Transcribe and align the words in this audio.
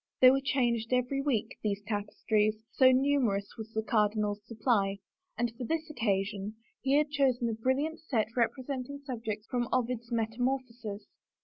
They 0.19 0.31
were 0.31 0.41
changed 0.41 0.91
every 0.93 1.21
week, 1.21 1.59
these 1.61 1.83
tapestries, 1.83 2.55
so 2.71 2.91
numerous 2.91 3.53
was 3.55 3.71
the 3.71 3.83
cardinal's 3.83 4.41
supply, 4.47 4.97
and 5.37 5.53
for 5.55 5.63
this 5.63 5.91
occasion 5.91 6.55
he 6.81 6.93
had 6.97 7.11
chosen 7.11 7.47
a 7.49 7.53
brilliant 7.53 7.99
set 7.99 8.35
rep 8.35 8.49
resenting 8.57 8.97
subjects 9.05 9.45
from 9.45 9.69
Ovid's 9.71 10.11
Metamorphoses. 10.11 11.05